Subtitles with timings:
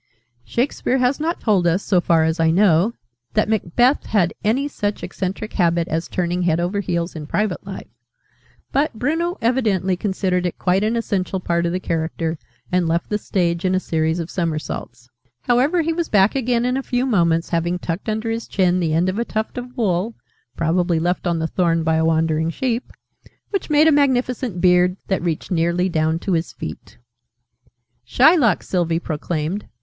[0.45, 2.95] Shakespeare has not told us, so far as I know,
[3.35, 7.85] that Macbeth had any such eccentric habit as turning head over heels in private life:
[8.71, 12.39] but Bruno evidently considered it quite an essential part of the character,
[12.71, 15.07] and left the stage in a series of somersaults.
[15.41, 18.95] However, he was back again in a few moments, having tucked under his chin the
[18.95, 20.15] end of a tuft of wool
[20.57, 22.91] (probably left on the thorn by a wandering sheep),
[23.51, 26.97] which made a magnificent beard, that reached nearly down to his feet.
[28.03, 29.67] "Shylock!" Sylvie proclaimed.